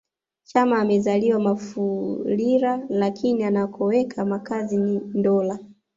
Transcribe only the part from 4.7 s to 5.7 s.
ni Ndola